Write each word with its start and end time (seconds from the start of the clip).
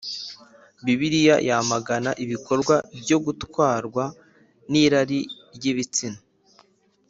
Bibiliya 0.85 1.35
yamagana 1.49 2.11
ibikorwa 2.23 2.75
byo 3.01 3.17
gutwarwa 3.25 4.03
n 4.71 4.73
irari 4.83 5.19
ry 5.55 5.63
ibitsina 5.71 6.19